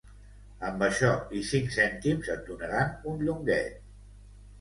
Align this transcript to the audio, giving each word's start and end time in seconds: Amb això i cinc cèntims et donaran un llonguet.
Amb 0.69 0.85
això 0.85 1.09
i 1.39 1.41
cinc 1.49 1.69
cèntims 1.75 2.31
et 2.37 2.41
donaran 2.47 2.95
un 3.13 3.21
llonguet. 3.29 3.77